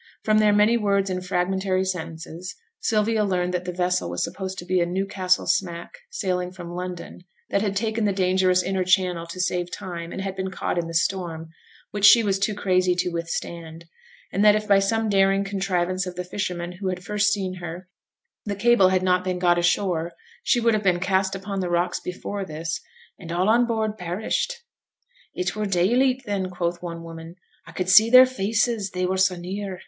From 0.23 0.39
their 0.39 0.51
many 0.51 0.77
words 0.77 1.11
and 1.11 1.23
fragmentary 1.23 1.85
sentences, 1.85 2.55
Sylvia 2.79 3.23
learnt 3.23 3.51
that 3.51 3.65
the 3.65 3.71
vessel 3.71 4.09
was 4.09 4.23
supposed 4.23 4.57
to 4.57 4.65
be 4.65 4.79
a 4.81 4.85
Newcastle 4.87 5.45
smack 5.45 5.91
sailing 6.09 6.51
from 6.51 6.71
London, 6.73 7.19
that 7.51 7.61
had 7.61 7.75
taken 7.75 8.05
the 8.05 8.11
dangerous 8.11 8.63
inner 8.63 8.83
channel 8.83 9.27
to 9.27 9.39
save 9.39 9.69
time, 9.71 10.11
and 10.11 10.19
had 10.21 10.35
been 10.35 10.49
caught 10.49 10.79
in 10.79 10.87
the 10.87 10.95
storm, 10.95 11.49
which 11.91 12.03
she 12.05 12.23
was 12.23 12.39
too 12.39 12.55
crazy 12.55 12.95
to 12.95 13.09
withstand; 13.11 13.85
and 14.33 14.43
that 14.43 14.55
if 14.55 14.67
by 14.67 14.79
some 14.79 15.07
daring 15.07 15.43
contrivance 15.43 16.07
of 16.07 16.15
the 16.15 16.23
fishermen 16.23 16.71
who 16.79 16.87
had 16.87 17.03
first 17.03 17.31
seen 17.31 17.57
her 17.57 17.87
the 18.43 18.55
cable 18.55 18.89
had 18.89 19.03
not 19.03 19.23
been 19.23 19.37
got 19.37 19.59
ashore, 19.59 20.13
she 20.41 20.59
would 20.59 20.73
have 20.73 20.81
been 20.81 20.99
cast 20.99 21.35
upon 21.35 21.59
the 21.59 21.69
rocks 21.69 21.99
before 21.99 22.43
this, 22.43 22.81
and 23.19 23.31
'all 23.31 23.47
on 23.47 23.67
board 23.67 23.99
perished'. 23.99 24.63
'It 25.35 25.55
were 25.55 25.67
dayleet 25.67 26.23
then,' 26.25 26.49
quoth 26.49 26.81
one 26.81 27.03
woman; 27.03 27.35
'a 27.67 27.73
could 27.73 27.87
see 27.87 28.09
their 28.09 28.25
faces, 28.25 28.89
they 28.95 29.05
were 29.05 29.15
so 29.15 29.35
near. 29.35 29.79